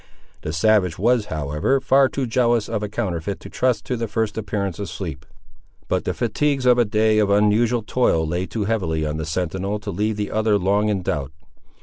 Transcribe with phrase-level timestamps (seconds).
[0.41, 4.35] The savage was, however, far too jealous of a counterfeit to trust to the first
[4.35, 5.27] appearance of sleep.
[5.87, 9.77] But the fatigues of a day of unusual toil lay too heavy on the sentinel
[9.77, 11.31] to leave the other long in doubt.